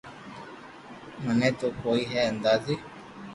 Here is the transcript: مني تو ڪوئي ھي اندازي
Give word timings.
مني 1.23 1.49
تو 1.59 1.67
ڪوئي 1.81 2.01
ھي 2.11 2.19
اندازي 2.31 2.75